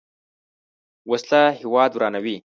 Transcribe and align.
وسله 1.11 1.41
هیواد 1.59 1.91
ورانوي 1.99 2.37